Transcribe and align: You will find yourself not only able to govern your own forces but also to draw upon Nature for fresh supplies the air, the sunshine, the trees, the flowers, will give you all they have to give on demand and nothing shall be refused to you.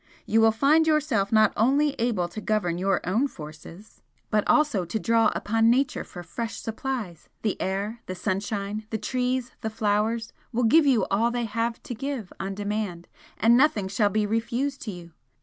You 0.25 0.41
will 0.41 0.51
find 0.51 0.87
yourself 0.87 1.31
not 1.31 1.53
only 1.55 1.91
able 1.99 2.27
to 2.29 2.41
govern 2.41 2.79
your 2.79 3.07
own 3.07 3.27
forces 3.27 4.01
but 4.31 4.43
also 4.47 4.83
to 4.83 4.99
draw 4.99 5.31
upon 5.35 5.69
Nature 5.69 6.03
for 6.03 6.23
fresh 6.23 6.59
supplies 6.59 7.29
the 7.43 7.55
air, 7.61 8.01
the 8.07 8.15
sunshine, 8.15 8.87
the 8.89 8.97
trees, 8.97 9.51
the 9.61 9.69
flowers, 9.69 10.33
will 10.51 10.63
give 10.63 10.87
you 10.87 11.05
all 11.11 11.29
they 11.29 11.45
have 11.45 11.83
to 11.83 11.93
give 11.93 12.33
on 12.39 12.55
demand 12.55 13.09
and 13.37 13.55
nothing 13.55 13.87
shall 13.87 14.09
be 14.09 14.25
refused 14.25 14.81
to 14.81 14.91
you. 14.91 15.11